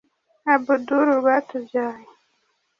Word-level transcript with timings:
Abdul 0.53 0.99
Rwatubyaye 1.19 2.09